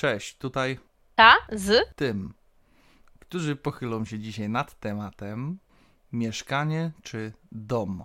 [0.00, 0.78] Cześć, tutaj
[1.14, 2.34] Ta z tym,
[3.18, 5.58] którzy pochylą się dzisiaj nad tematem
[6.12, 8.04] mieszkanie czy dom.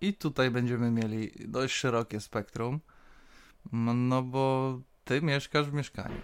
[0.00, 2.80] I tutaj będziemy mieli dość szerokie spektrum,
[3.94, 6.20] no bo ty mieszkasz w mieszkaniu.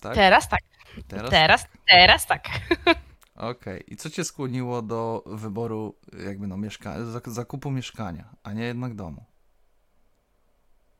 [0.00, 0.14] Tak?
[0.14, 0.60] teraz tak.
[1.08, 1.30] Teraz?
[1.30, 2.48] Teraz, teraz tak.
[3.34, 3.84] Okej.
[3.86, 5.94] I co cię skłoniło do wyboru
[6.26, 9.24] jakby no mieszka- zak- zakupu mieszkania, a nie jednak domu?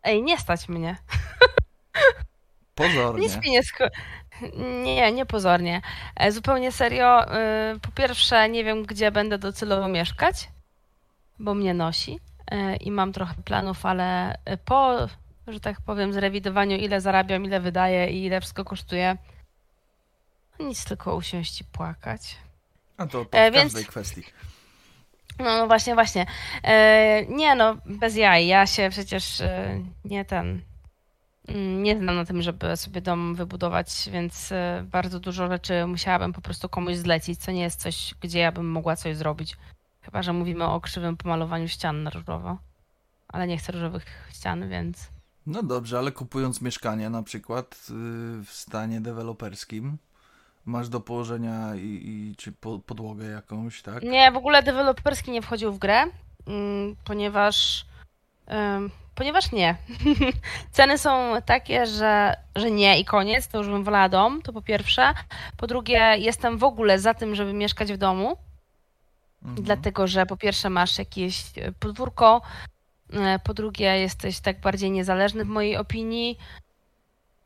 [0.02, 0.96] Ej, nie stać mnie.
[2.74, 3.20] Pozornie.
[3.26, 3.84] Nic mi nie sko...
[4.84, 5.80] Nie, nie pozornie.
[6.16, 7.24] E, Zupełnie serio.
[7.74, 10.48] y, Po pierwsze, nie wiem, gdzie będę docelowo mieszkać,
[11.38, 12.20] bo mnie nosi
[12.52, 14.96] y, i mam trochę planów, ale y, po,
[15.46, 19.16] że tak powiem, zrewidowaniu, ile zarabiam, ile wydaję i ile wszystko kosztuje,
[20.60, 22.36] nic tylko usiąść i płakać.
[22.96, 24.22] A to, w E, więc- każdej kwestii.
[25.38, 26.26] No, no właśnie, właśnie.
[26.64, 28.46] E, nie no, bez jaj.
[28.46, 30.60] Ja się przecież e, nie ten.
[31.48, 36.32] Mm, Nie znam na tym, żeby sobie dom wybudować, więc e, bardzo dużo rzeczy musiałabym
[36.32, 39.56] po prostu komuś zlecić, co nie jest coś, gdzie ja bym mogła coś zrobić.
[40.00, 42.58] Chyba, że mówimy o krzywym pomalowaniu ścian na różowo.
[43.28, 45.08] Ale nie chcę różowych ścian, więc.
[45.46, 49.98] No dobrze, ale kupując mieszkanie na przykład yy, w stanie deweloperskim,
[50.64, 54.02] masz do położenia i, i czy po, podłogę jakąś, tak?
[54.02, 56.04] Nie, w ogóle deweloperski nie wchodził w grę,
[56.46, 57.86] mm, ponieważ.
[59.14, 59.76] Ponieważ nie.
[60.72, 64.62] Ceny są takie, że, że nie i koniec, to już bym wolała dom, to po
[64.62, 65.14] pierwsze.
[65.56, 68.36] Po drugie, jestem w ogóle za tym, żeby mieszkać w domu,
[69.44, 69.62] Mhm.
[69.64, 72.42] dlatego że po pierwsze masz jakieś e, podwórko,
[73.12, 76.38] e, po drugie jesteś tak bardziej niezależny w mojej opinii.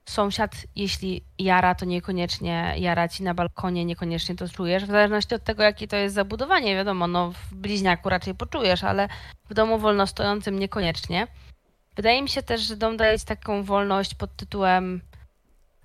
[0.09, 4.85] Sąsiad, jeśli jara, to niekoniecznie jara ci na balkonie, niekoniecznie to czujesz.
[4.85, 9.09] W zależności od tego, jakie to jest zabudowanie, wiadomo, no w bliźniaku raczej poczujesz, ale
[9.51, 11.27] w domu wolno stojącym niekoniecznie.
[11.97, 15.01] Wydaje mi się też, że dom daje taką wolność pod tytułem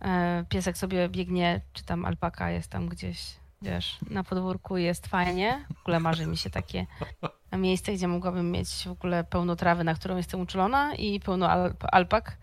[0.01, 3.19] e, piesek sobie biegnie, czy tam alpaka jest tam gdzieś,
[3.61, 5.65] wiesz, na podwórku jest fajnie.
[5.75, 6.85] W ogóle marzy mi się takie
[7.57, 11.83] miejsce, gdzie mogłabym mieć w ogóle pełno trawy, na którą jestem uczulona i pełno alp
[11.91, 12.37] alpak.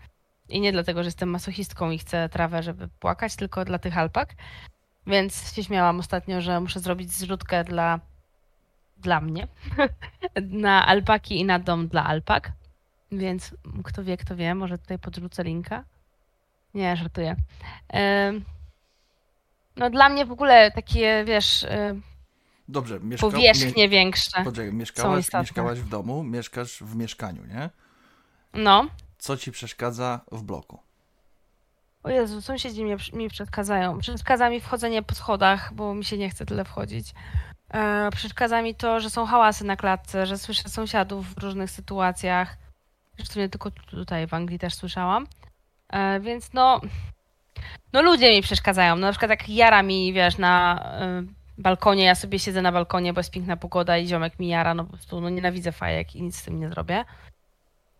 [0.51, 4.35] I nie dlatego, że jestem masochistką i chcę trawę, żeby płakać, tylko dla tych alpak.
[5.07, 7.99] Więc się śmiałam ostatnio, że muszę zrobić zrzutkę dla,
[8.97, 9.47] dla mnie
[10.65, 12.51] na alpaki i na dom dla alpak.
[13.11, 15.83] Więc kto wie, kto wie, może tutaj podrzucę linka.
[16.73, 17.35] Nie, żartuję.
[19.75, 22.01] No dla mnie w ogóle takie, wiesz, y,
[22.67, 23.27] Dobrze, mieszka...
[23.29, 24.43] powierzchnie większe.
[24.43, 27.69] Poczekaj, mieszkałaś, mieszkałaś w domu, mieszkasz w mieszkaniu, nie?
[28.53, 28.87] No.
[29.21, 30.79] Co ci przeszkadza w bloku?
[32.03, 33.99] O Jezu, sąsiedzi mnie, mi przeszkadzają.
[33.99, 37.13] Przeszkadza mi wchodzenie po schodach, bo mi się nie chce tyle wchodzić.
[37.73, 42.57] E, przeszkadza mi to, że są hałasy na klatce, że słyszę sąsiadów w różnych sytuacjach.
[43.17, 45.27] Zresztą nie tylko tutaj, w Anglii też słyszałam.
[45.89, 46.81] E, więc no,
[47.93, 48.95] no ludzie mi przeszkadzają.
[48.95, 51.23] No, na przykład jak jara mi, wiesz, na e,
[51.57, 54.83] balkonie, ja sobie siedzę na balkonie, bo jest piękna pogoda i ziomek mi jara, no
[54.83, 57.05] po prostu no, nienawidzę fajek i nic z tym nie zrobię.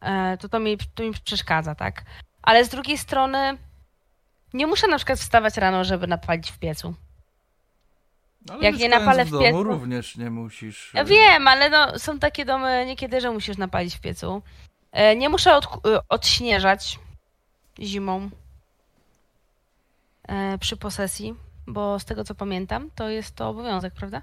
[0.02, 2.04] E, to to mi, to mi przeszkadza, tak?
[2.42, 3.58] Ale z drugiej strony
[4.54, 6.94] nie muszę na przykład wstawać rano, żeby napalić w piecu.
[8.50, 10.92] Ale Jak nie napalę w w domu piecu- również nie musisz...
[10.94, 14.42] Ja e, wiem, ale no, są takie domy niekiedy, że musisz napalić w piecu.
[14.92, 17.00] E, Nie muszę od, e, odśnieżać
[17.80, 18.30] zimą
[20.28, 21.36] e, przy posesji,
[21.68, 24.22] bo z tego co pamiętam, to jest to obowiązek, prawda?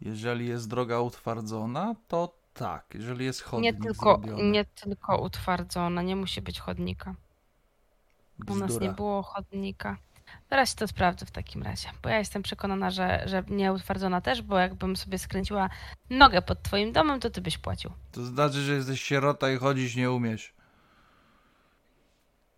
[0.00, 2.84] Jeżeli jest droga utwardzona, to tak.
[2.94, 4.50] Jeżeli jest chodnik Nie tylko, zrobiony.
[4.50, 7.14] nie tylko utwardzona, nie musi być chodnika.
[8.48, 8.86] U nas Bzdura.
[8.86, 9.96] nie było chodnika.
[10.50, 14.42] Zaraz to sprawdzę w takim razie, bo ja jestem przekonana, że, że nie utwardzona też,
[14.42, 15.70] bo jakbym sobie skręciła
[16.10, 17.90] nogę pod twoim domem, to ty byś płacił.
[18.12, 20.54] To znaczy, że jesteś sierota i chodzić nie umiesz.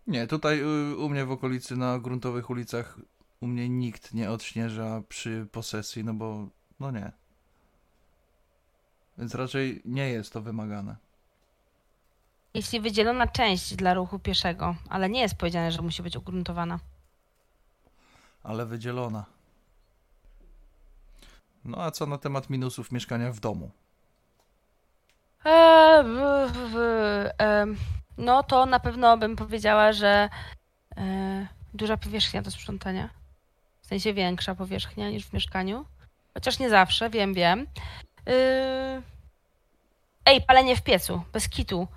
[0.07, 2.99] Nie, tutaj y, u mnie w okolicy na gruntowych ulicach
[3.39, 6.47] u mnie nikt nie odśnieża przy posesji, no bo
[6.79, 7.11] no nie.
[9.23, 10.95] Więc raczej nie jest to wymagane.
[12.53, 16.79] Jeśli wydzielona część dla ruchu pieszego, ale nie jest powiedziane, że musi być ugruntowana.
[18.43, 19.25] Ale wydzielona.
[21.65, 23.71] No a co na temat minusów mieszkania w domu?
[25.45, 26.77] Eee, w, w,
[27.37, 27.77] em,
[28.17, 30.29] no to na pewno bym powiedziała, że
[30.97, 33.09] e, duża powierzchnia do sprzątania.
[33.81, 35.85] W sensie większa powierzchnia niż w mieszkaniu.
[36.33, 37.67] Chociaż nie zawsze, wiem, wiem.
[38.25, 39.12] Yy...
[40.25, 41.87] Ej, palenie w piecu, bez kitu.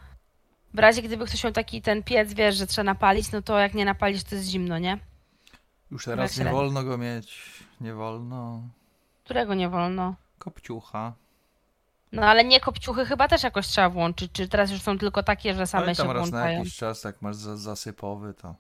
[0.75, 3.75] W razie gdyby ktoś miał taki ten piec, wiesz, że trzeba napalić, no to jak
[3.75, 4.99] nie napalisz, to jest zimno, nie?
[5.91, 6.53] Już teraz nie średnio.
[6.53, 7.43] wolno go mieć.
[7.81, 8.63] Nie wolno.
[9.25, 10.15] Którego nie wolno.
[10.39, 11.13] Kopciucha.
[12.13, 14.33] No ale nie kopciuchy chyba też jakoś trzeba włączyć.
[14.33, 16.59] Czy teraz już są tylko takie, że same się tam raz na włączają?
[16.59, 18.55] jakiś czas, jak masz za- zasypowy, to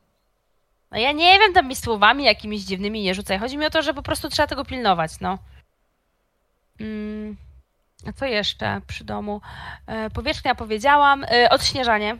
[0.90, 3.38] No ja nie wiem, tam mi słowami jakimiś dziwnymi nie rzucaj.
[3.38, 5.38] Chodzi mi o to, że po prostu trzeba tego pilnować, no.
[6.80, 7.36] Mm,
[8.12, 9.40] co jeszcze przy domu?
[9.86, 11.24] E, powierzchnia powiedziałam.
[11.24, 12.16] E, odśnieżanie.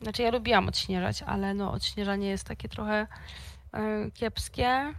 [0.00, 3.06] Znaczy ja lubiłam odśnieżać, ale no odśnieżanie jest takie trochę
[3.72, 4.94] e, kiepskie.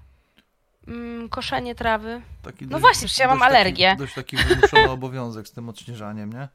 [0.87, 2.21] Mm, koszenie trawy.
[2.41, 3.87] Taki No właśnie, przecież ja mam dość alergię.
[3.89, 6.47] Taki, dość taki wymuszony obowiązek z tym odśnieżaniem, nie?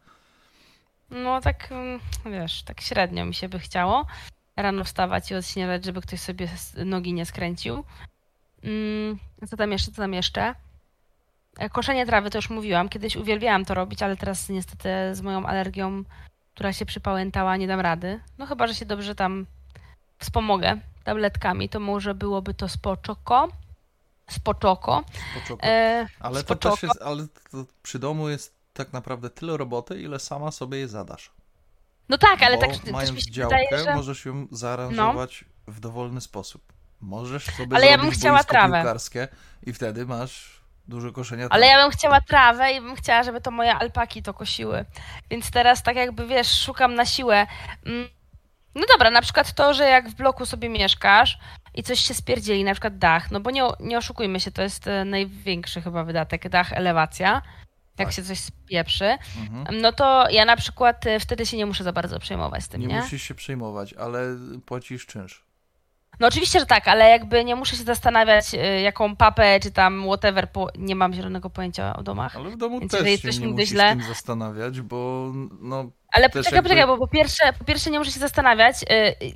[1.11, 4.07] No tak, mm, wiesz, tak średnio mi się by chciało
[4.57, 6.49] rano wstawać i odśnieżać, żeby ktoś sobie
[6.85, 7.85] nogi nie skręcił.
[8.63, 9.19] Mm,
[9.49, 10.55] co tam jeszcze, co tam jeszcze?
[11.59, 12.89] E, Koszenie trawy to już mówiłam.
[12.89, 16.05] Kiedyś uwielbiałam to robić, ale teraz niestety z moją alergią,
[16.55, 18.21] która się przypałętała, nie dam rady.
[18.39, 19.47] No chyba, że się dobrze tam
[20.19, 23.49] wspomogę tabletkami, to może byłoby to spoczoko.
[24.31, 25.05] Spoczoko.
[25.35, 25.67] Poczoko.
[25.67, 26.75] E, ale to też
[27.05, 31.33] ale to przy domu jest tak naprawdę tyle roboty, ile sama sobie je zadasz.
[32.09, 33.91] No tak, ale Bo tak też mając mi się działkę, wydaje, że...
[33.91, 33.97] No.
[33.97, 36.73] możesz ją zaaranżować w dowolny sposób.
[37.01, 38.97] Możesz sobie Ale ja bym chciała trawę.
[39.63, 41.67] i wtedy masz dużo koszenia Ale trawy.
[41.67, 44.85] ja bym chciała trawę i bym chciała, żeby to moje alpaki to kosiły.
[45.31, 47.47] Więc teraz tak jakby, wiesz, szukam na siłę.
[47.87, 48.09] Mm,
[48.75, 51.39] No dobra, na przykład to, że jak w bloku sobie mieszkasz
[51.75, 54.87] i coś się spierdzieli, na przykład dach, no bo nie, nie oszukujmy się, to jest
[54.87, 57.43] e, największy chyba wydatek, dach, elewacja.
[57.99, 58.13] Jak Tak.
[58.17, 59.19] się coś spieprzy,
[59.51, 59.81] Mhm.
[59.81, 62.81] no to ja na przykład e, wtedy się nie muszę za bardzo przejmować z tym,
[62.81, 63.01] Nie, nie?
[63.01, 64.21] musisz się przejmować, ale
[64.67, 65.44] płacisz czynsz.
[66.21, 70.05] No oczywiście, że tak, ale jakby nie muszę się zastanawiać, e, jaką papę czy tam
[70.07, 70.69] whatever, po...
[70.79, 72.37] nie mam zielonego pojęcia o domach.
[72.37, 75.31] Ale w domu Więc też się nie musisz źle- tym zastanawiać, bo
[75.61, 78.87] no, Ale poczekaj, jakby- poczekaj, bo po pierwsze, po pierwsze nie muszę się zastanawiać, y,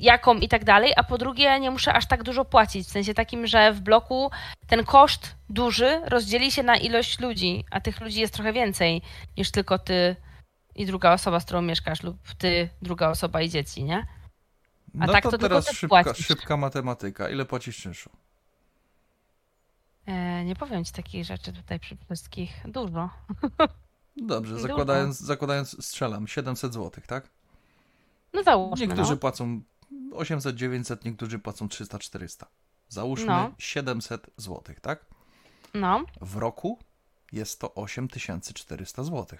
[0.00, 2.86] jaką i tak dalej, a po drugie nie muszę aż tak dużo płacić.
[2.86, 4.30] W sensie takim, że w bloku
[4.66, 9.02] ten koszt duży rozdzieli się na ilość ludzi, a tych ludzi jest trochę więcej
[9.36, 10.16] niż tylko ty
[10.74, 14.06] i druga osoba, z którą mieszkasz, lub ty, druga osoba i dzieci, nie?
[15.00, 17.30] A no tak to to teraz szybka, szybka matematyka.
[17.30, 18.10] Ile płacisz czynszu?
[20.06, 22.62] E, nie powiem ci takich rzeczy tutaj przy wszystkich.
[22.64, 23.10] Dużo.
[24.16, 24.68] Dobrze, Dużo.
[24.68, 27.28] zakładając, zakładając strzelam, 700 zł, tak?
[28.32, 29.16] No załóżmy, Niektórzy no.
[29.16, 29.60] płacą
[30.12, 32.46] 800, 900, niektórzy płacą 300, 400.
[32.88, 33.50] Załóżmy No.
[33.58, 35.04] 700 zł, tak?
[35.74, 36.04] No.
[36.20, 36.78] W roku
[37.32, 39.38] jest to 8400 zł.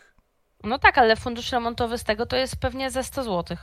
[0.65, 3.57] No tak, ale fundusz remontowy z tego to jest pewnie ze 100 zł.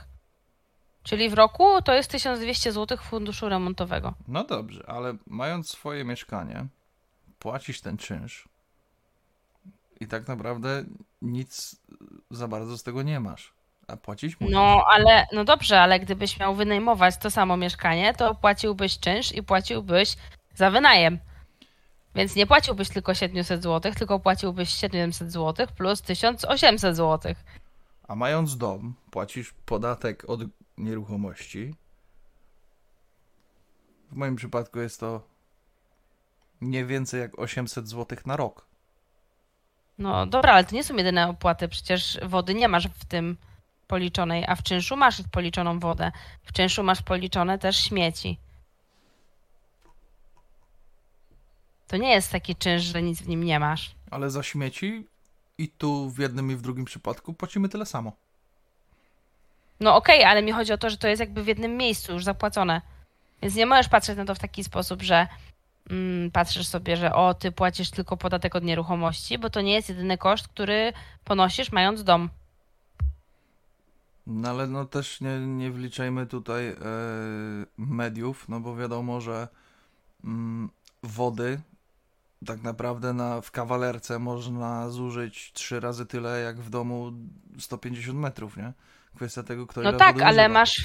[1.06, 4.14] Czyli w roku to jest 1200 zł funduszu remontowego.
[4.28, 6.66] No dobrze, ale mając swoje mieszkanie,
[7.38, 8.48] płacisz ten czynsz
[10.00, 10.84] i tak naprawdę
[11.22, 11.76] nic
[12.30, 13.52] za bardzo z tego nie masz.
[13.88, 14.54] A płacić musisz.
[14.54, 19.42] No, ale no dobrze, ale gdybyś miał wynajmować to samo mieszkanie, to płaciłbyś czynsz i
[19.42, 20.16] płaciłbyś
[20.54, 21.18] za wynajem.
[22.14, 27.34] Więc nie płaciłbyś tylko 700 zł, tylko płaciłbyś 700 zł plus 1800 zł.
[28.08, 30.40] A mając dom, płacisz podatek od
[30.78, 31.74] nieruchomości.
[34.10, 35.22] W moim przypadku jest to
[36.60, 38.66] nie więcej jak 800 zł na rok.
[39.98, 43.36] No dobra, ale to nie są jedyne opłaty, przecież wody nie masz w tym
[43.86, 46.12] policzonej, a w czynszu masz policzoną wodę.
[46.42, 48.38] W czynszu masz policzone też śmieci.
[51.86, 53.94] To nie jest taki czynsz, że nic w nim nie masz.
[54.10, 55.06] Ale za śmieci
[55.58, 58.12] i tu w jednym i w drugim przypadku płacimy tyle samo.
[59.80, 62.24] No okej, ale mi chodzi o to, że to jest jakby w jednym miejscu już
[62.24, 62.82] zapłacone.
[63.42, 65.26] Więc nie możesz patrzeć na to w taki sposób, że
[65.90, 69.88] mm, patrzysz sobie, że o, ty płacisz tylko podatek od nieruchomości, bo to nie jest
[69.88, 70.92] jedyny koszt, który
[71.24, 72.30] ponosisz mając dom.
[74.26, 76.76] No ale no też nie, nie wliczajmy tutaj e,
[77.78, 79.48] mediów, no bo wiadomo, że
[80.24, 80.70] mm,
[81.02, 81.60] wody
[82.46, 87.12] tak naprawdę na, w kawalerce można zużyć trzy razy tyle jak w domu
[87.58, 88.72] 150 metrów, nie?
[89.16, 90.84] Kwestia tego, kto No tak, ale masz,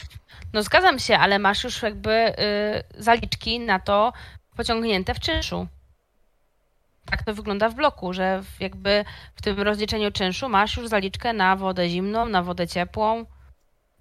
[0.54, 2.34] no zgadzam się, ale masz już jakby y,
[3.04, 4.14] zaliczki na to
[4.56, 5.68] pociągnięte w czynszu.
[7.06, 11.56] Tak to wygląda w bloku, że jakby w tym rozliczeniu czynszu masz już zaliczkę na
[11.56, 13.26] wodę zimną, na wodę ciepłą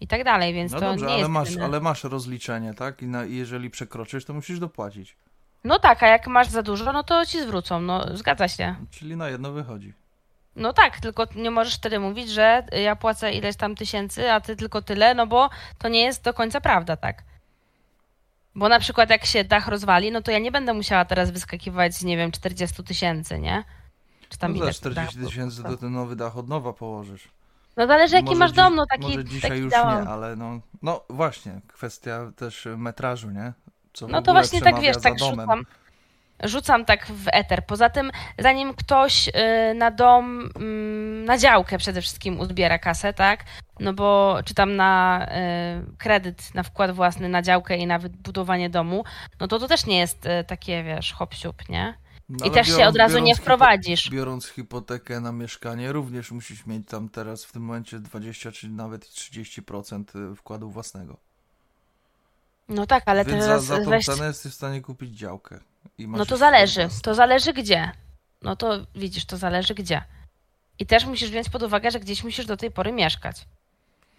[0.01, 3.03] i tak dalej, więc No to dobrze, nie ale jest masz, ale masz rozliczenie, tak?
[3.03, 5.17] I, na, I jeżeli przekroczysz, to musisz dopłacić.
[5.65, 8.75] No tak, a jak masz za dużo, no to ci zwrócą, no zgadza się.
[8.91, 9.95] Czyli na jedno wychodzi.
[10.57, 14.57] No tak, tylko nie możesz wtedy mówić, że ja płacę ileś tam tysięcy, a ty
[14.57, 17.23] tylko tyle, no bo to nie jest do końca prawda, tak?
[18.55, 21.95] Bo na przykład jak się dach rozwali, no to ja nie będę musiała teraz wyskakiwać
[21.95, 23.65] z, nie wiem, 40 tysięcy, nie?
[24.29, 27.29] Czy tam No za 40 dach- tysięcy to ten nowy dach od nowa położysz.
[27.77, 30.05] No zależy jaki Może masz dom, no taki, Może dzisiaj taki już dałam.
[30.05, 33.53] nie, ale no, no właśnie, kwestia też metrażu, nie?
[33.93, 35.41] Co No to właśnie tak wiesz, tak domem.
[35.41, 35.67] rzucam.
[36.45, 37.67] Rzucam tak w eter.
[37.67, 39.33] Poza tym, zanim ktoś y,
[39.75, 43.45] na dom, mm, na działkę przede wszystkim uzbiera kasę, tak?
[43.81, 45.27] No bo czy tam na
[45.93, 49.05] y, kredyt, na wkład własny, na działkę i na wybudowanie domu,
[49.41, 51.35] no to to też nie jest y, takie, wiesz, hop
[51.69, 51.95] nie?
[52.29, 54.11] No, I też biorąc, się od razu nie wprowadzisz.
[54.11, 59.05] biorąc hipotekę na mieszkanie, również musisz mieć tam teraz w tym momencie 20 czy nawet
[59.05, 61.17] 30% wkładu własnego.
[62.69, 64.07] No tak, ale Więc teraz za, za tą weź...
[64.07, 65.61] cenę jesteś w stanie kupić działkę.
[65.99, 66.89] No to zależy.
[67.03, 67.91] To zależy gdzie.
[68.43, 70.03] No to widzisz, to zależy gdzie.
[70.79, 73.47] I też musisz wziąć pod uwagę, że gdzieś musisz do tej pory mieszkać.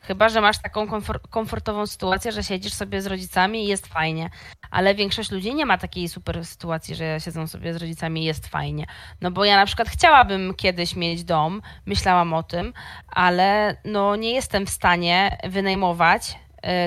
[0.02, 4.30] Chyba, że masz taką komfort, komfortową sytuację, że siedzisz sobie z rodzicami i jest fajnie.
[4.72, 8.48] Ale większość ludzi nie ma takiej super sytuacji, że siedzą sobie z rodzicami i jest
[8.48, 8.86] fajnie.
[9.22, 12.74] No bo ja na przykład chciałabym kiedyś mieć dom, myślałam o tym,
[13.08, 16.40] ale no nie jestem w stanie wynajmować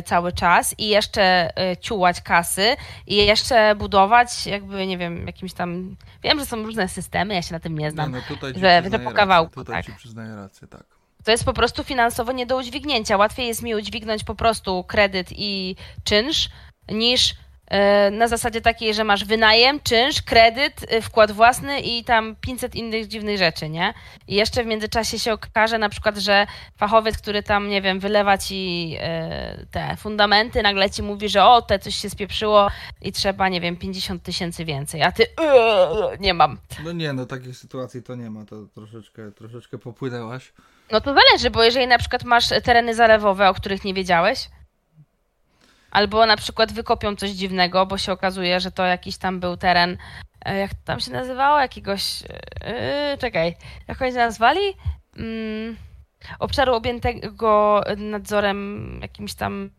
[0.05, 2.77] cały czas i jeszcze y, ciułać kasy
[3.07, 5.97] i jeszcze budować jakby, nie wiem, jakimś tam...
[6.23, 8.13] Wiem, że są różne systemy, ja się na tym nie znam.
[8.13, 9.87] Nie, no tutaj że, po kawałku, Tutaj tak.
[9.87, 10.85] ci przyznaję rację, tak.
[11.25, 13.17] To jest po prostu finansowo nie do udźwignięcia.
[13.17, 16.49] Łatwiej jest mi udźwignąć po prostu kredyt i czynsz,
[16.89, 17.37] niż E,
[18.13, 23.07] na zasadzie takiej, że masz wynajem, czynsz, kredyt, e, wkład własny i tam 500 innych
[23.07, 23.95] dziwnych rzeczy, nie?
[24.29, 28.39] I jeszcze w międzyczasie się okaże na przykład, że fachowiec, który tam, nie wiem, wylewa
[28.39, 32.71] ci e, te fundamenty, nagle ci mówi, że o, te coś się spieprzyło
[33.03, 35.27] i trzeba, nie wiem, 50 tysięcy więcej, a ty
[36.21, 36.59] nie mam.
[36.85, 40.53] No nie, no takiej sytuacji to nie ma, to troszeczkę, troszeczkę popłynęłaś.
[40.93, 44.49] No to zależy, bo jeżeli na przykład masz tereny zalewowe, o których nie wiedziałeś,
[45.95, 49.99] Albo na przykład wykopią coś dziwnego, bo się okazuje, że to jakiś tam był teren,
[50.45, 53.57] e, jak tam się nazywało, jakiegoś, yy, czekaj,
[53.89, 54.61] jak oni się nazwali?
[55.17, 55.77] Mm,
[56.39, 59.71] obszaru objętego nadzorem jakimś tam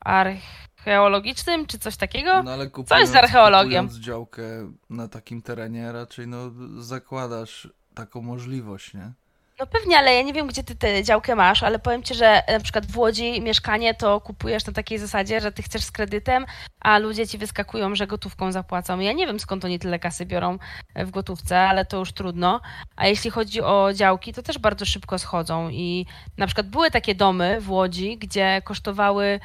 [0.00, 2.42] archeologicznym, czy coś takiego?
[2.42, 3.82] No ale kupując, coś z archeologią.
[3.82, 4.42] Kupując działkę
[4.90, 9.12] na takim terenie raczej no zakładasz taką możliwość, nie?
[9.60, 12.42] No pewnie, ale ja nie wiem, gdzie ty tę działkę masz, ale powiem ci, że
[12.48, 16.46] na przykład w Łodzi mieszkanie to kupujesz na takiej zasadzie, że ty chcesz z kredytem,
[16.80, 18.98] a ludzie ci wyskakują, że gotówką zapłacą.
[18.98, 20.58] Ja nie wiem, skąd oni tyle kasy biorą
[20.96, 22.60] w gotówce, ale to już trudno.
[22.96, 27.14] A jeśli chodzi o działki, to też bardzo szybko schodzą i na przykład były takie
[27.14, 29.40] domy w Łodzi, gdzie kosztowały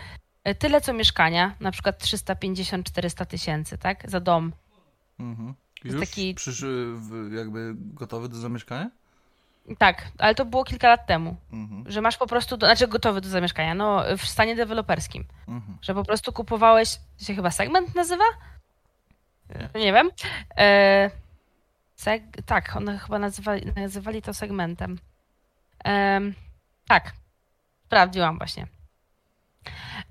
[0.60, 4.54] tyle co mieszkania, na przykład 350-400 tysięcy, tak, za dom.
[5.20, 5.54] Mhm.
[5.84, 6.36] Już taki...
[7.32, 8.90] jakby gotowy do zamieszkania?
[9.78, 11.36] Tak, ale to było kilka lat temu.
[11.54, 11.92] Mhm.
[11.92, 15.26] Że masz po prostu, do, znaczy gotowy do zamieszkania, no w stanie deweloperskim.
[15.48, 15.78] Mhm.
[15.82, 18.24] Że po prostu kupowałeś, to się chyba segment nazywa?
[19.76, 20.10] Nie, nie wiem.
[20.58, 21.12] E,
[21.96, 25.00] seg, tak, one chyba nazywali, nazywali to segmentem.
[25.86, 26.22] E,
[26.88, 27.14] tak,
[27.86, 28.68] sprawdziłam właśnie.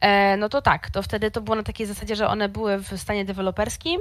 [0.00, 3.00] E, no to tak, to wtedy to było na takiej zasadzie, że one były w
[3.00, 4.00] stanie deweloperskim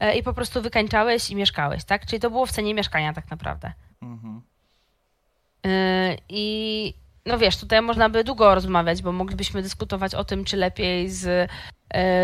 [0.00, 2.06] e, i po prostu wykańczałeś i mieszkałeś, tak?
[2.06, 3.72] Czyli to było w cenie mieszkania tak naprawdę.
[4.02, 4.42] Mhm.
[5.66, 6.94] Y, I
[7.26, 11.26] no wiesz, tutaj można by długo rozmawiać, bo moglibyśmy dyskutować o tym, czy lepiej z
[11.26, 11.48] y,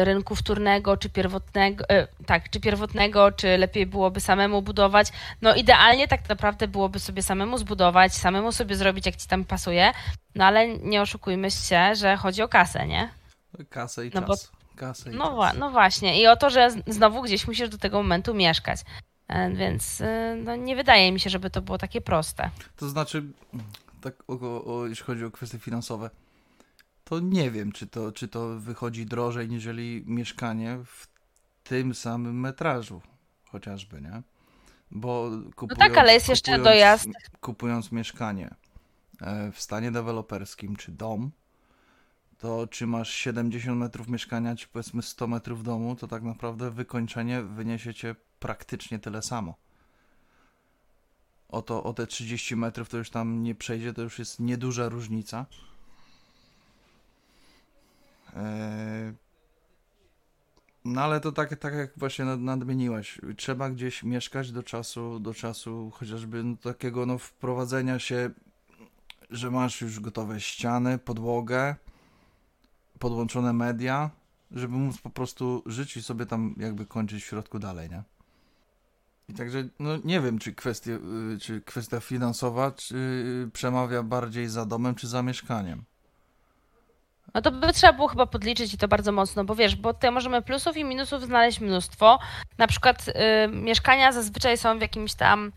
[0.05, 5.09] rynku wtórnego, czy pierwotnego, y, tak, czy pierwotnego, czy lepiej byłoby samemu budować.
[5.43, 9.93] No idealnie tak naprawdę byłoby sobie samemu zbudować, samemu sobie zrobić, jak ci tam pasuje,
[10.35, 13.09] no ale nie oszukujmy się, że chodzi o kasę, nie?
[13.71, 14.51] Kasę i no czas.
[14.53, 15.57] Bo, kasę i no, czas.
[15.59, 16.21] no właśnie.
[16.23, 18.81] I o to, że znowu gdzieś musisz do tego momentu mieszkać.
[19.29, 22.51] E, więc e, no, nie wydaje mi się, żeby to było takie proste.
[22.77, 23.23] To znaczy,
[24.01, 26.11] tak o, o, jeśli chodzi o kwestie finansowe,
[27.05, 31.07] to nie wiem, czy to, czy to wychodzi drożej, niżeli mieszkanie w
[31.65, 33.03] tym samym metrażu,
[33.45, 34.23] chociażby, nie?
[34.91, 37.09] Bo kupując, no tak, ale jest jeszcze dojazd.
[37.41, 38.55] Kupując mieszkanie
[39.21, 41.31] e, w stanie deweloperskim, czy dom,
[42.39, 47.43] to czy masz 70 metrów mieszkania, czy powiedzmy 100 metrów domu, to tak naprawdę wykończenie
[47.43, 48.15] wyniesie cię
[48.47, 49.55] praktycznie tyle samo.
[51.49, 55.47] O, o te 30 metrów to już tam nie przejdzie, to już jest nieduża różnica.
[58.37, 59.15] Eee...
[60.85, 65.91] No ale to tak, tak jak właśnie nadmieniłaś, trzeba gdzieś mieszkać do czasu, do czasu
[65.95, 68.31] chociażby no, takiego no, wprowadzenia się,
[69.31, 71.77] że masz już gotowe ściany, podłogę,
[72.99, 74.11] podłączone media,
[74.51, 78.16] żeby móc po prostu żyć i sobie tam jakby kończyć w środku dalej, nie?
[79.29, 80.93] I także, no nie wiem, czy, kwestia,
[81.35, 85.85] y, czy kwestia finansowa, czy przemawia bardziej za domem, czy za mieszkaniem.
[87.35, 90.11] No to by trzeba było chyba podliczyć i to bardzo mocno, bo wiesz, bo tutaj
[90.11, 92.19] możemy plusów i minusów znaleźć mnóstwo.
[92.59, 93.13] Na przykład y,
[93.49, 95.53] mieszkania zazwyczaj są w jakimś tam,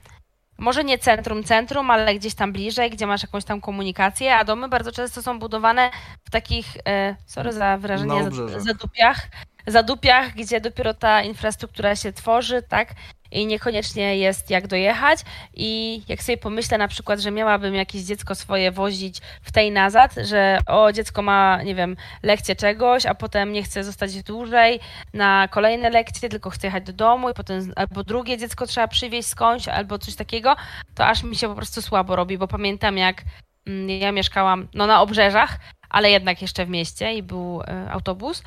[0.57, 4.69] może nie centrum, centrum, ale gdzieś tam bliżej, gdzie masz jakąś tam komunikację, a domy
[4.69, 5.91] bardzo często są budowane
[6.23, 6.79] w takich, y,
[7.25, 8.23] sorry za wyrażenie,
[8.57, 9.27] zadupiach,
[9.67, 12.93] zadupiach, gdzie dopiero ta infrastruktura się tworzy, tak?
[13.31, 15.19] I niekoniecznie jest jak dojechać.
[15.53, 20.15] I jak sobie pomyślę na przykład, że miałabym jakieś dziecko swoje wozić w tej nazad,
[20.23, 24.79] że o, dziecko ma, nie wiem, lekcję czegoś, a potem nie chce zostać dłużej
[25.13, 29.29] na kolejne lekcje, tylko chce jechać do domu i potem albo drugie dziecko trzeba przywieźć
[29.29, 30.55] skądś, albo coś takiego,
[30.95, 33.21] to aż mi się po prostu słabo robi, bo pamiętam jak
[33.67, 35.59] mm, ja mieszkałam no, na obrzeżach,
[35.89, 38.43] ale jednak jeszcze w mieście i był e, autobus,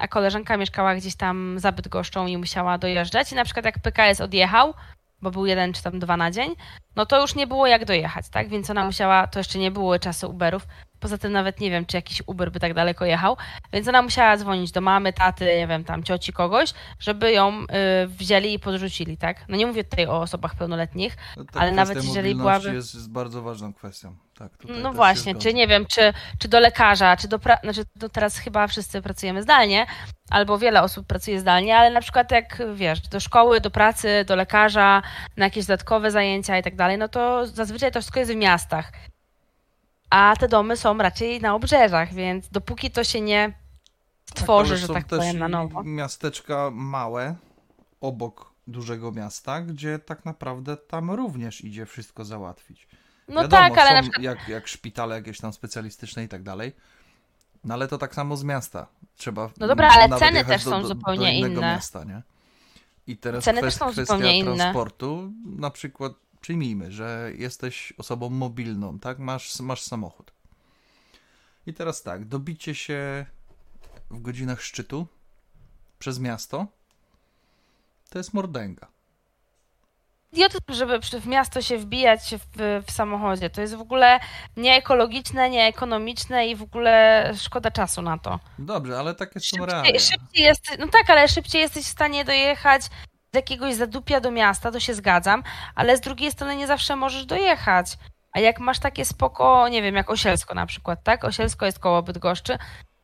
[0.00, 4.20] a koleżanka mieszkała gdzieś tam za Bydgoszczą i musiała dojeżdżać i na przykład jak PKS
[4.20, 4.74] odjechał,
[5.22, 6.54] bo był jeden czy tam dwa na dzień,
[6.96, 8.48] no to już nie było jak dojechać, tak?
[8.48, 10.66] Więc ona musiała, to jeszcze nie było czasu Uberów,
[11.00, 13.36] poza tym nawet nie wiem, czy jakiś Uber by tak daleko jechał,
[13.72, 17.66] więc ona musiała dzwonić do mamy, taty, nie wiem, tam cioci, kogoś, żeby ją y,
[18.06, 19.48] wzięli i podrzucili, tak?
[19.48, 22.74] No nie mówię tutaj o osobach pełnoletnich, no, ale nawet jeżeli byłaby...
[22.74, 24.16] jest, jest bardzo ważną kwestią.
[24.38, 24.52] Tak,
[24.82, 27.58] no właśnie, czy nie wiem, czy, czy do lekarza, czy do, pra...
[27.62, 29.86] znaczy do teraz chyba wszyscy pracujemy zdalnie,
[30.30, 34.36] albo wiele osób pracuje zdalnie, ale na przykład jak wiesz, do szkoły, do pracy, do
[34.36, 35.02] lekarza,
[35.36, 38.92] na jakieś dodatkowe zajęcia i tak dalej, no to zazwyczaj to wszystko jest w miastach.
[40.10, 43.52] A te domy są raczej na obrzeżach, więc dopóki to się nie
[44.24, 45.82] stworzy, tak, że tak powiem, na nowo.
[45.84, 47.34] Miasteczka małe
[48.00, 52.88] obok dużego miasta, gdzie tak naprawdę tam również idzie wszystko załatwić.
[53.28, 54.22] No Wiadomo, tak, ale na przykład...
[54.22, 56.72] jak, jak szpitale jakieś tam specjalistyczne i tak dalej.
[57.64, 58.86] No ale to tak samo z miasta.
[59.16, 61.60] Trzeba No dobra, ale ceny też są do, zupełnie do inne.
[61.60, 62.22] Miasta, nie?
[63.06, 64.56] I teraz ceny kwest, też są zupełnie inne.
[64.56, 69.18] transportu, na przykład przyjmijmy, że jesteś osobą mobilną, tak?
[69.18, 70.32] Masz, masz samochód.
[71.66, 73.26] I teraz tak, dobicie się
[74.10, 75.06] w godzinach szczytu
[75.98, 76.66] przez miasto
[78.10, 78.88] to jest mordęga
[80.32, 83.50] idiotyzm, żeby w miasto się wbijać w, w samochodzie.
[83.50, 84.20] To jest w ogóle
[84.56, 88.40] nieekologiczne, nieekonomiczne i w ogóle szkoda czasu na to.
[88.58, 89.98] Dobrze, ale takie są realia.
[89.98, 92.82] Szybciej jest, no tak, ale szybciej jesteś w stanie dojechać
[93.32, 95.42] z jakiegoś zadupia do miasta, to się zgadzam,
[95.74, 97.98] ale z drugiej strony nie zawsze możesz dojechać.
[98.32, 101.24] A jak masz takie spoko, nie wiem, jak Osielsko na przykład, tak?
[101.24, 102.58] Osielsko jest koło Bydgoszczy,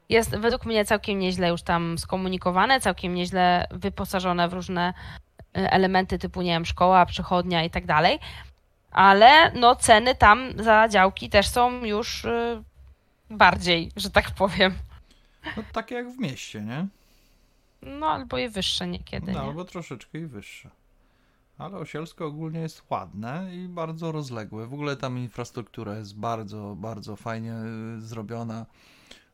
[0.09, 4.95] jest według mnie całkiem nieźle już tam skomunikowane, całkiem nieźle wyposażone w różne
[5.53, 8.19] elementy typu, nie wiem, szkoła, przychodnia i tak dalej.
[8.91, 12.63] Ale no ceny tam za działki też są już y,
[13.31, 14.75] bardziej, że tak powiem.
[15.57, 16.87] No takie jak w mieście, nie?
[17.87, 19.33] No albo i wyższe niekiedy.
[19.33, 19.49] No nie?
[19.49, 20.71] albo troszeczkę i wyższe.
[21.59, 24.67] Ale Osielsko ogólnie jest ładne i bardzo rozległe.
[24.67, 27.55] W ogóle tam infrastruktura jest bardzo, bardzo fajnie
[27.99, 28.67] y, zrobiona.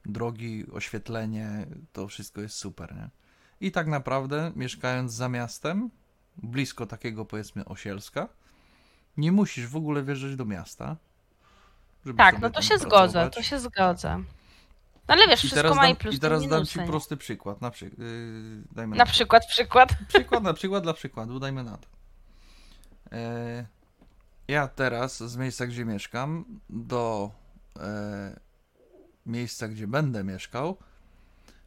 [0.06, 3.08] Drogi, oświetlenie, to wszystko jest super, nie?
[3.60, 5.90] I tak naprawdę, mieszkając za miastem,
[6.36, 8.28] blisko takiego powiedzmy Osielska,
[9.16, 10.96] nie musisz w ogóle wjeżdżać do miasta.
[12.16, 14.22] tak, no to się zgodzę, to się zgodzę.
[15.12, 17.60] Ale wiesz, I wszystko ma i plus I teraz dam ci prosty przykład.
[17.60, 17.92] Na, przy, yy,
[18.72, 19.90] dajmy na, na przykład, przykład.
[20.08, 21.88] Przykład, na przykład dla przykładu, dajmy na to.
[23.12, 23.66] Yy,
[24.48, 27.30] ja teraz z miejsca, gdzie mieszkam, do
[27.76, 27.82] yy,
[29.26, 30.76] miejsca, gdzie będę mieszkał,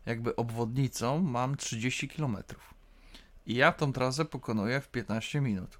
[0.05, 2.73] jakby obwodnicą mam 30 kilometrów.
[3.45, 5.79] I ja tą trasę pokonuję w 15 minut.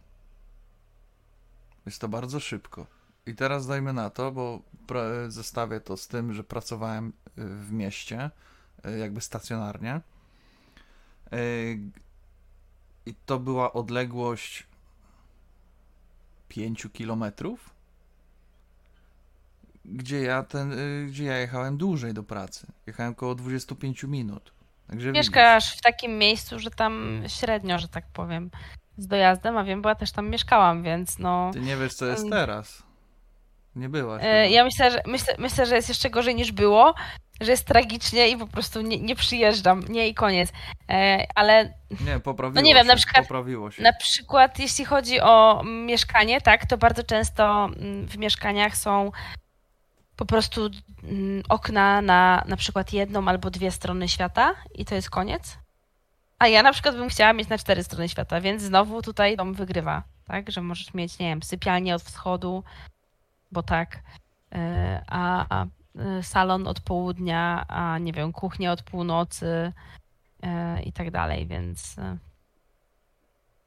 [1.86, 2.88] Jest to bardzo szybko.
[3.26, 4.62] I teraz dajmy na to, bo
[5.28, 8.32] zestawię to z tym, że pracowałem y, w mieście,
[8.86, 10.02] y, jakby stacjonarnie.
[11.34, 11.80] Y,
[13.06, 14.68] I to była odległość
[16.48, 17.70] 5 kilometrów,
[19.86, 20.74] gdzie ja ten,
[21.08, 22.68] gdzie ja jechałem dłużej do pracy.
[22.88, 24.54] Jechałem około 25 minut.
[24.88, 25.80] Także Mieszkasz widzisz.
[25.80, 28.50] w takim miejscu, że tam średnio, że tak powiem,
[28.98, 31.52] z dojazdem, a wiem, bo ja też tam mieszkałam, więc no...
[31.54, 32.85] Ty nie wiesz, co jest teraz.
[33.76, 34.22] Nie byłaś.
[34.26, 36.96] E, ja myślę że, myślę, myślę, że jest jeszcze gorzej niż było,
[37.42, 40.52] że jest tragicznie i po prostu nie, nie przyjeżdżam, nie i koniec.
[40.90, 41.74] E, ale.
[42.06, 43.26] Nie, poprawiło no nie wiem, się, na przykład.
[43.26, 43.84] Poprawiło się.
[43.84, 49.12] Na przykład, jeśli chodzi o mieszkanie, tak, to bardzo często mm, w mieszkaniach są
[50.16, 50.70] po prostu
[51.04, 55.58] mm, okna na na przykład jedną albo dwie strony świata i to jest koniec.
[56.40, 59.54] A ja na przykład bym chciała mieć na cztery strony świata, więc znowu tutaj dom
[59.54, 60.52] wygrywa, tak?
[60.52, 62.64] Że możesz mieć, nie wiem, sypialnię od wschodu,
[63.52, 64.04] bo tak,
[64.52, 69.74] e, a, e, salon od południa, a nie wiem, kuchnię od północy
[70.44, 71.98] e, i tak dalej, więc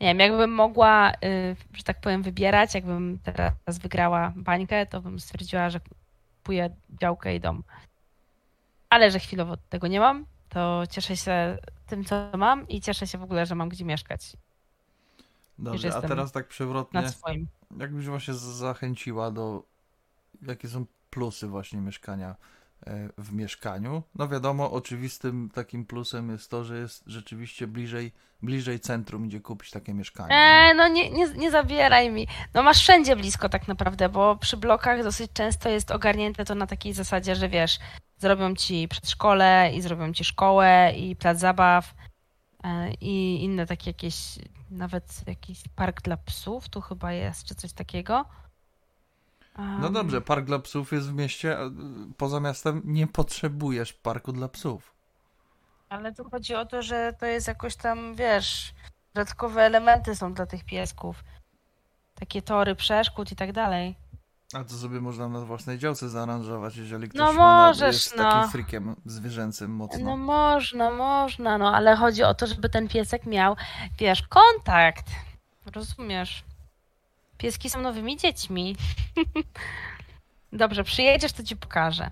[0.00, 1.12] nie wiem, jakbym mogła,
[1.72, 5.80] że tak powiem, wybierać, jakbym teraz wygrała bańkę, to bym stwierdziła, że
[6.38, 7.62] kupuję działkę i dom.
[8.90, 13.18] Ale że chwilowo tego nie mam, to cieszę się tym, co mam i cieszę się
[13.18, 14.36] w ogóle, że mam gdzie mieszkać.
[15.58, 17.02] Dobrze, a teraz tak przewrotnie.
[17.78, 19.62] Jakbyś właśnie zachęciła do.
[20.42, 22.36] Jakie są plusy właśnie mieszkania
[22.86, 24.02] e, w mieszkaniu.
[24.14, 29.70] No wiadomo, oczywistym takim plusem jest to, że jest rzeczywiście bliżej, bliżej centrum, gdzie kupić
[29.70, 30.34] takie mieszkanie.
[30.34, 32.26] Eee, no nie, nie, nie zabieraj mi.
[32.54, 36.66] No masz wszędzie blisko tak naprawdę, bo przy blokach dosyć często jest ogarnięte to na
[36.66, 37.78] takiej zasadzie, że wiesz,
[38.18, 41.94] zrobią ci przedszkole i zrobią ci szkołę i plac zabaw
[42.64, 44.38] e, i inne takie jakieś,
[44.70, 48.24] nawet jakiś park dla psów tu chyba jest, czy coś takiego.
[49.80, 51.70] No dobrze, park dla psów jest w mieście, a
[52.16, 54.94] poza miastem nie potrzebujesz parku dla psów.
[55.88, 58.74] Ale tu chodzi o to, że to jest jakoś tam, wiesz,
[59.14, 61.24] dodatkowe elementy są dla tych piesków.
[62.14, 63.96] Takie tory przeszkód i tak dalej.
[64.52, 68.22] A to sobie można na własnej działce zaaranżować, jeżeli ktoś No ma, możesz, jest no.
[68.22, 70.04] takim frikiem zwierzęcym mocno.
[70.04, 73.56] No można, można, no ale chodzi o to, żeby ten piesek miał,
[73.98, 75.06] wiesz, kontakt.
[75.74, 76.44] Rozumiesz?
[77.38, 78.76] Pieski są nowymi dziećmi.
[80.52, 82.10] Dobrze, przyjedziesz, to ci pokażę.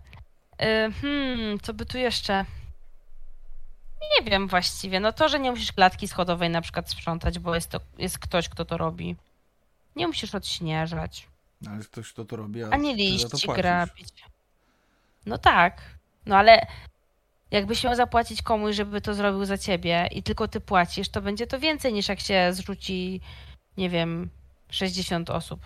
[0.63, 2.45] Y, Hmm, co by tu jeszcze?
[4.19, 5.01] Nie wiem właściwie.
[5.01, 8.49] No to, że nie musisz klatki schodowej na przykład sprzątać, bo jest, to, jest ktoś,
[8.49, 9.17] kto to robi.
[9.97, 11.29] Nie musisz odśnieżać.
[11.71, 13.57] Ale ktoś, kto to robi, a to liści płacisz.
[13.57, 14.09] grabić.
[15.27, 15.83] No tak.
[16.27, 16.67] No ale
[17.51, 21.47] jakbyś miał zapłacić komuś, żeby to zrobił za ciebie i tylko ty płacisz, to będzie
[21.47, 23.21] to więcej niż jak się zrzuci,
[23.77, 24.31] nie wiem,
[24.69, 25.61] 60 osób.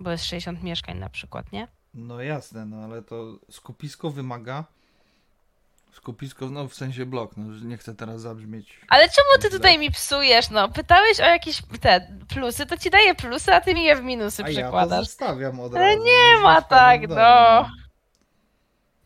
[0.00, 1.68] Bo jest 60 mieszkań na przykład, nie?
[1.94, 4.64] No jasne, no ale to skupisko wymaga.
[5.92, 8.80] Skupisko, no w sensie blok, no że nie chcę teraz zabrzmieć.
[8.88, 10.50] Ale czemu ty tutaj mi psujesz?
[10.50, 14.02] No, pytałeś o jakieś te plusy, to ci daję plusy, a ty mi je w
[14.02, 14.98] minusy A ja przekładasz.
[15.00, 16.04] pozostawiam od Ale razu.
[16.04, 17.70] nie ma zostawiam tak, no.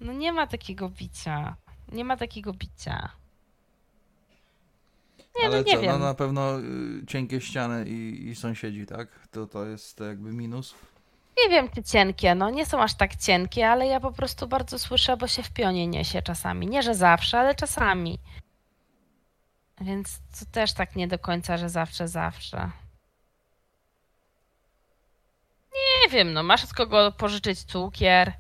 [0.01, 1.57] No nie ma takiego bicia.
[1.93, 3.11] Nie ma takiego bicia.
[5.41, 6.01] Nie, Ale no nie co, no wiem.
[6.01, 9.09] na pewno y, cienkie ściany i, i sąsiedzi, tak?
[9.31, 10.75] To, to jest jakby minus.
[11.45, 14.79] Nie wiem, czy cienkie, no nie są aż tak cienkie, ale ja po prostu bardzo
[14.79, 16.67] słyszę, bo się w pionie niesie czasami.
[16.67, 18.19] Nie, że zawsze, ale czasami.
[19.81, 22.71] Więc to też tak nie do końca, że zawsze, zawsze.
[26.03, 28.33] Nie wiem, no masz od kogo pożyczyć cukier.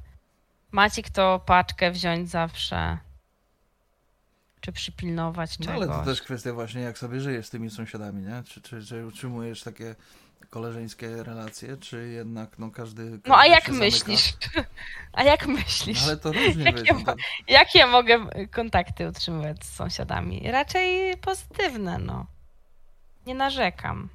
[0.70, 2.98] Macie kto paczkę wziąć zawsze.
[4.60, 5.88] Czy przypilnować No czegoś.
[5.88, 8.42] ale to też kwestia właśnie jak sobie żyjesz z tymi sąsiadami, nie?
[8.48, 9.94] Czy, czy, czy utrzymujesz takie
[10.50, 13.04] koleżeńskie relacje, czy jednak no każdy...
[13.10, 13.84] każdy No a jak zamyka?
[13.84, 14.32] myślisz?
[15.12, 16.02] A jak No myślisz?
[16.04, 17.14] ale to różnie Jakie no to-
[17.48, 20.50] Jakie mogę kontakty utrzymywać z sąsiadami?
[20.50, 22.26] Raczej pozytywne, no.
[23.26, 24.08] Nie narzekam.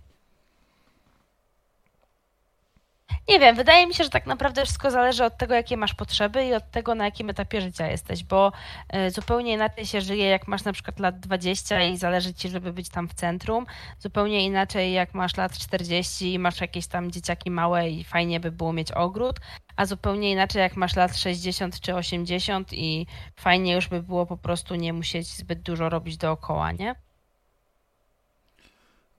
[3.30, 6.46] Nie wiem, wydaje mi się, że tak naprawdę wszystko zależy od tego, jakie masz potrzeby
[6.46, 8.52] i od tego, na jakim etapie życia jesteś, bo
[8.90, 12.74] e, zupełnie inaczej się żyje, jak masz na przykład lat 20 i zależy ci, żeby
[12.74, 13.66] być tam w centrum,
[14.00, 18.52] zupełnie inaczej, jak masz lat 40 i masz jakieś tam dzieciaki małe i fajnie by
[18.52, 19.36] było mieć ogród,
[19.76, 24.38] a zupełnie inaczej, jak masz lat 60 czy 80 i fajnie już by było po
[24.38, 26.96] prostu nie musieć zbyt dużo robić dookoła, nie?
[26.96, 27.02] Tak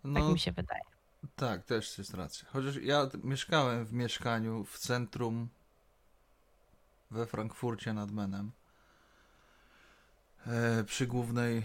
[0.04, 0.89] No mi się wydaje.
[1.36, 2.48] Tak, też jest racja.
[2.52, 5.48] Chociaż ja mieszkałem w mieszkaniu w centrum
[7.10, 8.52] we Frankfurcie nad Menem.
[10.46, 11.62] E, przy głównej,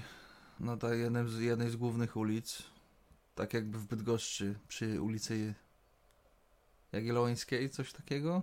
[0.60, 2.64] no tak jednym z, jednej z głównych ulic.
[3.36, 5.54] Tak jakby w Bydgoszczy, przy ulicy
[6.92, 8.42] Jagiellońskiej, coś takiego.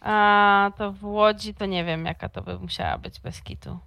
[0.00, 3.78] A to w Łodzi to nie wiem, jaka to by musiała być bez kitu.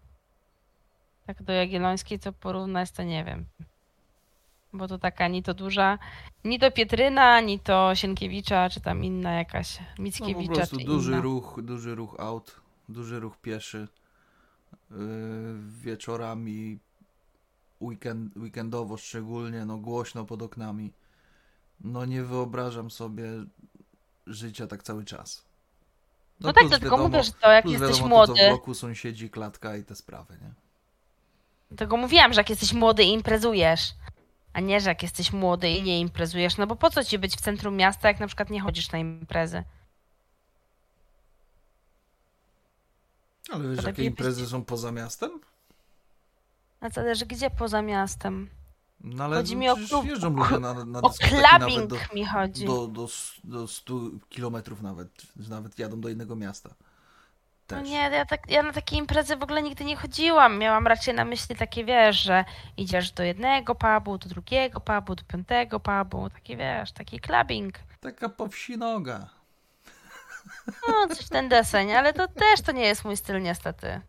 [1.27, 3.45] Tak do Jagiellońskiej co porównać, to nie wiem.
[4.73, 5.99] Bo to taka ni to duża,
[6.43, 10.85] ni to Pietryna, ni to Sienkiewicza, czy tam inna jakaś No po Mickiewicza, prostu czy
[10.85, 11.21] duży inna.
[11.21, 12.55] ruch, duży ruch aut,
[12.89, 13.87] duży ruch pieszy.
[14.91, 14.97] Yy,
[15.81, 16.79] wieczorami,
[17.81, 20.91] weekend, weekendowo szczególnie, no głośno pod oknami.
[21.81, 23.25] No nie wyobrażam sobie
[24.27, 25.43] życia tak cały czas.
[26.39, 28.73] No, tak, plus dlatego wiadomo- mówię, że to jak jesteś wiadomo, to, młody, w bloku
[28.73, 30.53] sąsiedzi, klatka i te sprawy, nie?
[31.77, 33.93] Tego mówiłam, że jak jesteś młody i imprezujesz,
[34.53, 37.35] a nie, że jak jesteś młody i nie imprezujesz, no bo po co ci być
[37.35, 39.63] w centrum miasta, jak na przykład nie chodzisz na imprezy?
[43.51, 45.39] Ale wiesz, jakie imprezy są poza miastem?
[46.81, 48.49] A zależy gdzie poza miastem.
[49.01, 52.65] No ale Chodzi mi o klub- jeżdżą ludzie na, na O clubbing do, mi chodzi.
[52.65, 53.07] do, do,
[53.43, 53.93] do 100
[54.29, 55.09] kilometrów nawet,
[55.49, 56.73] nawet jadą do innego miasta.
[57.73, 57.89] No Też.
[57.89, 60.57] nie, ja, tak, ja na takie imprezy w ogóle nigdy nie chodziłam.
[60.57, 62.45] Miałam raczej na myśli takie, wiesz, że
[62.77, 66.29] idziesz do jednego pubu, do drugiego pubu, do piątego pubu.
[66.29, 67.79] Taki, wiesz, taki clubbing.
[67.99, 69.29] Taka po wsi noga.
[70.87, 74.01] No, coś ten deseń, ale to też to nie jest mój styl niestety.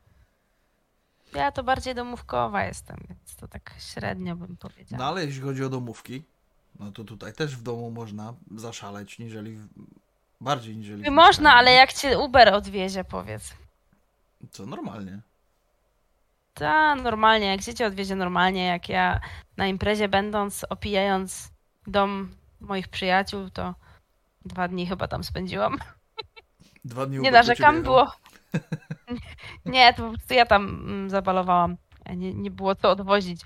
[1.35, 4.99] Ja to bardziej domówkowa jestem, więc to tak średnio bym powiedziała.
[4.99, 6.23] No ale jeśli chodzi o domówki,
[6.81, 9.69] no to tutaj też w domu można zaszaleć, niżeli w
[10.45, 11.51] Bardziej niż Można, mieszkanie.
[11.51, 13.55] ale jak cię Uber odwiezie, powiedz.
[14.51, 15.21] Co, normalnie?
[16.55, 17.47] Ta, normalnie.
[17.47, 19.21] Jak cię odwiezie normalnie, jak ja
[19.57, 21.51] na imprezie będąc, opijając
[21.87, 22.31] dom
[22.61, 23.75] moich przyjaciół, to
[24.45, 25.79] dwa dni chyba tam spędziłam.
[26.85, 28.13] Dwa dni Nie narzekam, było.
[29.67, 31.77] Nie, to po prostu ja tam mm, zabalowałam.
[32.17, 33.41] Nie, nie było co odwozić.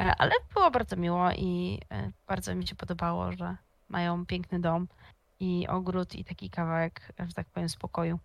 [0.00, 3.56] E, ale było bardzo miło i e, bardzo mi się podobało, że
[3.88, 4.88] mają piękny dom
[5.40, 8.18] i ogród i taki kawałek, że tak powiem, spokoju.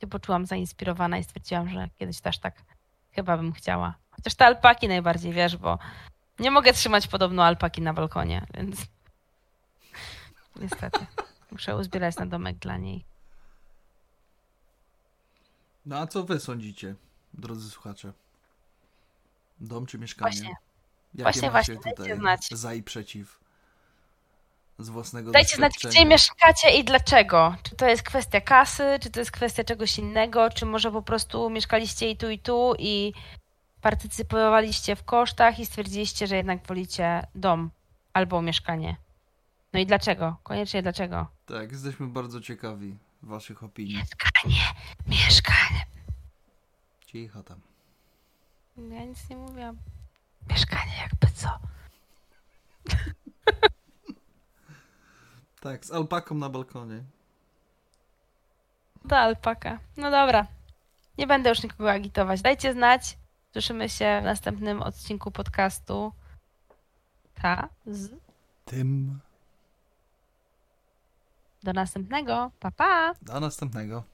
[0.00, 2.54] Się poczułam zainspirowana i stwierdziłam, że kiedyś też tak
[3.12, 3.94] chyba bym chciała.
[4.10, 5.78] Chociaż te alpaki najbardziej, wiesz, bo
[6.38, 8.76] nie mogę trzymać podobno alpaki na balkonie, więc
[10.60, 11.06] niestety
[11.50, 13.04] muszę uzbierać na domek dla niej.
[15.86, 16.94] No a co wy sądzicie,
[17.34, 18.12] drodzy słuchacze?
[19.60, 20.30] Dom czy mieszkanie?
[20.30, 20.56] Właśnie.
[21.14, 22.48] Jakie właśnie, właśnie, tutaj znać.
[22.50, 23.41] za i przeciw?
[24.82, 27.54] Z własnego Dajcie znać, gdzie mieszkacie i dlaczego.
[27.62, 31.50] Czy to jest kwestia kasy, czy to jest kwestia czegoś innego, czy może po prostu
[31.50, 33.12] mieszkaliście i tu, i tu i
[33.80, 37.70] partycypowaliście w kosztach i stwierdziliście, że jednak wolicie dom
[38.12, 38.96] albo mieszkanie.
[39.72, 40.36] No i dlaczego?
[40.42, 41.26] Koniecznie dlaczego?
[41.46, 43.96] Tak, jesteśmy bardzo ciekawi waszych opinii.
[43.96, 44.64] Mieszkanie,
[45.06, 45.86] mieszkanie.
[47.06, 47.60] Cicho tam.
[48.76, 49.76] Ja nic nie mówiłam.
[50.50, 51.58] Mieszkanie jakby co?
[55.62, 57.04] Tak, z alpaką na balkonie.
[59.08, 59.78] To alpaka.
[59.96, 60.46] No dobra.
[61.18, 62.42] Nie będę już nikogo agitować.
[62.42, 63.18] Dajcie znać.
[63.52, 66.12] Słyszymy się w następnym odcinku podcastu.
[67.34, 68.10] Ta z
[68.64, 69.20] tym.
[71.62, 72.50] Do następnego.
[72.60, 73.14] Pa, pa.
[73.22, 74.04] Do następnego.